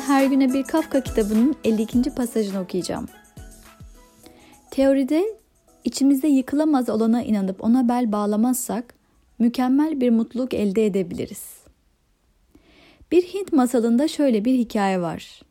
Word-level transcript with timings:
her 0.00 0.24
güne 0.24 0.52
bir 0.52 0.62
Kafka 0.62 1.02
kitabının 1.02 1.56
52. 1.64 2.02
pasajını 2.02 2.60
okuyacağım. 2.60 3.08
Teoride 4.70 5.24
içimizde 5.84 6.28
yıkılamaz 6.28 6.88
olana 6.88 7.22
inanıp 7.22 7.64
ona 7.64 7.88
bel 7.88 8.12
bağlamazsak 8.12 8.94
mükemmel 9.38 10.00
bir 10.00 10.10
mutluluk 10.10 10.54
elde 10.54 10.86
edebiliriz. 10.86 11.58
Bir 13.12 13.22
Hint 13.22 13.52
masalında 13.52 14.08
şöyle 14.08 14.44
bir 14.44 14.54
hikaye 14.58 15.00
var. 15.00 15.42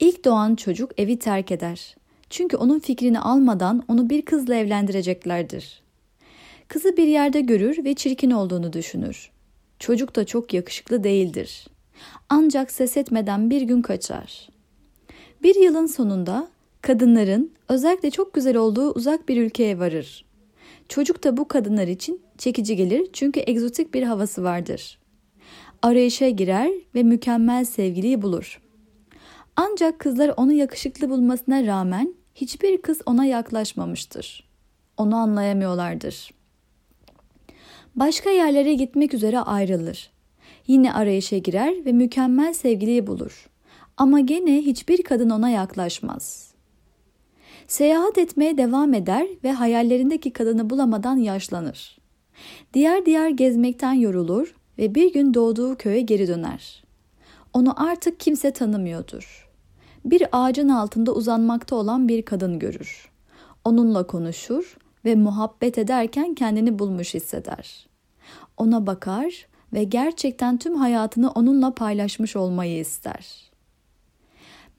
İlk 0.00 0.24
doğan 0.24 0.54
çocuk 0.54 1.00
evi 1.00 1.18
terk 1.18 1.52
eder. 1.52 1.96
Çünkü 2.30 2.56
onun 2.56 2.78
fikrini 2.78 3.20
almadan 3.20 3.82
onu 3.88 4.10
bir 4.10 4.22
kızla 4.22 4.54
evlendireceklerdir. 4.54 5.82
Kızı 6.68 6.96
bir 6.96 7.06
yerde 7.06 7.40
görür 7.40 7.84
ve 7.84 7.94
çirkin 7.94 8.30
olduğunu 8.30 8.72
düşünür. 8.72 9.30
Çocuk 9.80 10.16
da 10.16 10.26
çok 10.26 10.54
yakışıklı 10.54 11.04
değildir. 11.04 11.66
Ancak 12.28 12.70
ses 12.70 12.96
etmeden 12.96 13.50
bir 13.50 13.62
gün 13.62 13.82
kaçar. 13.82 14.48
Bir 15.42 15.54
yılın 15.54 15.86
sonunda 15.86 16.48
kadınların 16.82 17.52
özellikle 17.68 18.10
çok 18.10 18.34
güzel 18.34 18.56
olduğu 18.56 18.92
uzak 18.92 19.28
bir 19.28 19.42
ülkeye 19.42 19.78
varır. 19.78 20.24
Çocuk 20.88 21.24
da 21.24 21.36
bu 21.36 21.48
kadınlar 21.48 21.88
için 21.88 22.22
çekici 22.38 22.76
gelir 22.76 23.08
çünkü 23.12 23.40
egzotik 23.46 23.94
bir 23.94 24.02
havası 24.02 24.42
vardır. 24.42 24.98
Arayışa 25.82 26.28
girer 26.28 26.70
ve 26.94 27.02
mükemmel 27.02 27.64
sevgiliyi 27.64 28.22
bulur. 28.22 28.60
Ancak 29.56 29.98
kızlar 29.98 30.34
onu 30.36 30.52
yakışıklı 30.52 31.10
bulmasına 31.10 31.66
rağmen 31.66 32.14
hiçbir 32.34 32.82
kız 32.82 33.00
ona 33.06 33.24
yaklaşmamıştır. 33.24 34.48
Onu 34.96 35.16
anlayamıyorlardır. 35.16 36.39
Başka 37.96 38.30
yerlere 38.30 38.74
gitmek 38.74 39.14
üzere 39.14 39.40
ayrılır. 39.40 40.10
Yine 40.66 40.92
arayışa 40.92 41.38
girer 41.38 41.84
ve 41.86 41.92
mükemmel 41.92 42.52
sevgiliyi 42.52 43.06
bulur. 43.06 43.50
Ama 43.96 44.20
gene 44.20 44.56
hiçbir 44.56 45.02
kadın 45.02 45.30
ona 45.30 45.50
yaklaşmaz. 45.50 46.54
Seyahat 47.66 48.18
etmeye 48.18 48.58
devam 48.58 48.94
eder 48.94 49.26
ve 49.44 49.52
hayallerindeki 49.52 50.32
kadını 50.32 50.70
bulamadan 50.70 51.16
yaşlanır. 51.16 51.98
Diğer 52.74 53.06
diğer 53.06 53.28
gezmekten 53.28 53.92
yorulur 53.92 54.54
ve 54.78 54.94
bir 54.94 55.12
gün 55.12 55.34
doğduğu 55.34 55.76
köye 55.76 56.00
geri 56.00 56.28
döner. 56.28 56.84
Onu 57.52 57.88
artık 57.88 58.20
kimse 58.20 58.50
tanımıyordur. 58.50 59.50
Bir 60.04 60.26
ağacın 60.32 60.68
altında 60.68 61.12
uzanmakta 61.14 61.76
olan 61.76 62.08
bir 62.08 62.22
kadın 62.22 62.58
görür. 62.58 63.10
Onunla 63.64 64.06
konuşur 64.06 64.76
ve 65.04 65.14
muhabbet 65.14 65.78
ederken 65.78 66.34
kendini 66.34 66.78
bulmuş 66.78 67.14
hisseder. 67.14 67.88
Ona 68.56 68.86
bakar 68.86 69.46
ve 69.72 69.84
gerçekten 69.84 70.58
tüm 70.58 70.74
hayatını 70.74 71.30
onunla 71.30 71.74
paylaşmış 71.74 72.36
olmayı 72.36 72.80
ister. 72.80 73.50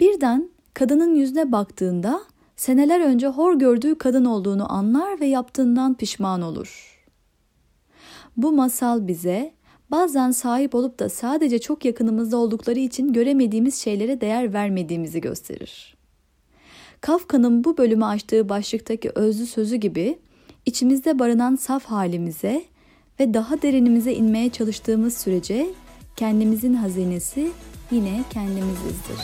Birden 0.00 0.50
kadının 0.74 1.14
yüzüne 1.14 1.52
baktığında 1.52 2.20
seneler 2.56 3.00
önce 3.00 3.26
hor 3.26 3.54
gördüğü 3.58 3.98
kadın 3.98 4.24
olduğunu 4.24 4.72
anlar 4.72 5.20
ve 5.20 5.26
yaptığından 5.26 5.94
pişman 5.94 6.42
olur. 6.42 6.98
Bu 8.36 8.52
masal 8.52 9.06
bize 9.06 9.52
bazen 9.90 10.30
sahip 10.30 10.74
olup 10.74 10.98
da 10.98 11.08
sadece 11.08 11.58
çok 11.58 11.84
yakınımızda 11.84 12.36
oldukları 12.36 12.78
için 12.78 13.12
göremediğimiz 13.12 13.74
şeylere 13.74 14.20
değer 14.20 14.52
vermediğimizi 14.52 15.20
gösterir. 15.20 15.97
Kafka'nın 17.00 17.64
bu 17.64 17.78
bölümü 17.78 18.04
açtığı 18.04 18.48
başlıktaki 18.48 19.10
özlü 19.14 19.46
sözü 19.46 19.76
gibi 19.76 20.18
içimizde 20.66 21.18
barınan 21.18 21.56
saf 21.56 21.84
halimize 21.84 22.64
ve 23.20 23.34
daha 23.34 23.62
derinimize 23.62 24.12
inmeye 24.12 24.50
çalıştığımız 24.50 25.16
sürece 25.16 25.66
kendimizin 26.16 26.74
hazinesi 26.74 27.50
yine 27.90 28.24
kendimizizdir. 28.30 29.16